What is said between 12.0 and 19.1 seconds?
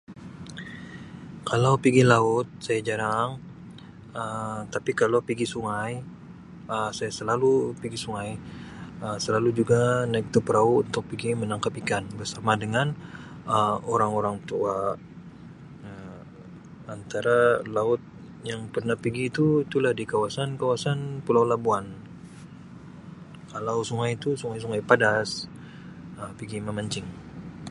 bersama dengan Um orang-orang tua Um. Antara laut yang pernah